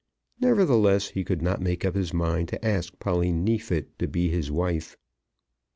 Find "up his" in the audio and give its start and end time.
1.85-2.11